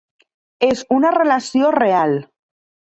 [0.69, 2.19] És una relació real.